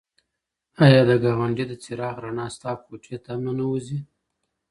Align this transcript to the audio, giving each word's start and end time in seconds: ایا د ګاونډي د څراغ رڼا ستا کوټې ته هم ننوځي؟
ایا 0.85 1.01
د 1.09 1.11
ګاونډي 1.23 1.65
د 1.67 1.73
څراغ 1.83 2.15
رڼا 2.23 2.45
ستا 2.55 2.71
کوټې 2.85 3.15
ته 3.23 3.29
هم 3.35 3.41
ننوځي؟ 3.45 3.99